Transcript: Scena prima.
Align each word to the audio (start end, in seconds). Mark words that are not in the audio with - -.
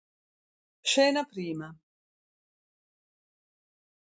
Scena 0.91 1.23
prima. 1.29 1.69